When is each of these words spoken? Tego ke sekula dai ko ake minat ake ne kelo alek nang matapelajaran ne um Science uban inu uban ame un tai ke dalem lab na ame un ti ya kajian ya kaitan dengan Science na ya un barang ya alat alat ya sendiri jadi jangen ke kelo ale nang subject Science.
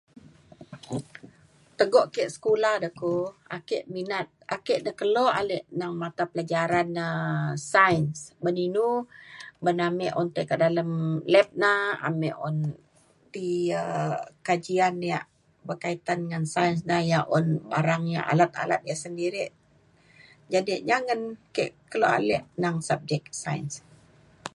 Tego 1.77 2.01
ke 2.13 2.23
sekula 2.33 2.71
dai 2.83 2.93
ko 3.01 3.11
ake 3.57 3.77
minat 3.93 4.27
ake 4.55 4.73
ne 4.85 4.91
kelo 4.99 5.23
alek 5.39 5.65
nang 5.79 5.93
matapelajaran 6.01 6.87
ne 6.97 7.05
um 7.21 7.41
Science 7.71 8.19
uban 8.39 8.57
inu 8.67 8.87
uban 9.59 9.77
ame 9.87 10.07
un 10.19 10.27
tai 10.33 10.45
ke 10.49 10.55
dalem 10.63 10.91
lab 11.33 11.49
na 11.61 11.71
ame 12.07 12.29
un 12.47 12.57
ti 13.33 13.45
ya 13.71 13.81
kajian 14.47 14.95
ya 15.11 15.19
kaitan 15.83 16.19
dengan 16.23 16.43
Science 16.53 16.81
na 16.89 16.97
ya 17.11 17.19
un 17.37 17.45
barang 17.71 18.03
ya 18.15 18.21
alat 18.31 18.51
alat 18.63 18.81
ya 18.89 18.95
sendiri 19.03 19.45
jadi 20.53 20.73
jangen 20.89 21.19
ke 21.55 21.63
kelo 21.91 22.07
ale 22.17 22.37
nang 22.61 22.77
subject 22.89 23.25
Science. 23.43 23.75